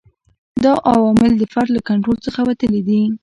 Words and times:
دا 0.63 0.73
عوامل 0.91 1.31
د 1.37 1.43
فرد 1.53 1.69
له 1.75 1.81
کنټرول 1.89 2.17
څخه 2.25 2.39
وتلي 2.49 2.81
دي. 2.87 3.01